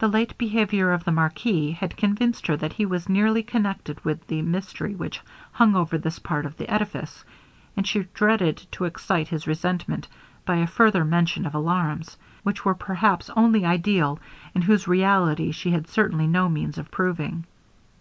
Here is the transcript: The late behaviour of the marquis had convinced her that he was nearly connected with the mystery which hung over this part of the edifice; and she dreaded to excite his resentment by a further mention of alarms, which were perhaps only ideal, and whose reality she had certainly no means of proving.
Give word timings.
The 0.00 0.08
late 0.08 0.36
behaviour 0.36 0.90
of 0.90 1.04
the 1.04 1.12
marquis 1.12 1.70
had 1.70 1.96
convinced 1.96 2.48
her 2.48 2.56
that 2.56 2.72
he 2.72 2.84
was 2.84 3.08
nearly 3.08 3.44
connected 3.44 4.04
with 4.04 4.26
the 4.26 4.42
mystery 4.42 4.96
which 4.96 5.20
hung 5.52 5.76
over 5.76 5.96
this 5.96 6.18
part 6.18 6.44
of 6.44 6.56
the 6.56 6.68
edifice; 6.68 7.22
and 7.76 7.86
she 7.86 8.04
dreaded 8.14 8.56
to 8.72 8.84
excite 8.84 9.28
his 9.28 9.46
resentment 9.46 10.08
by 10.44 10.56
a 10.56 10.66
further 10.66 11.04
mention 11.04 11.46
of 11.46 11.54
alarms, 11.54 12.16
which 12.42 12.64
were 12.64 12.74
perhaps 12.74 13.30
only 13.36 13.64
ideal, 13.64 14.18
and 14.56 14.64
whose 14.64 14.88
reality 14.88 15.52
she 15.52 15.70
had 15.70 15.86
certainly 15.86 16.26
no 16.26 16.48
means 16.48 16.76
of 16.76 16.90
proving. 16.90 17.44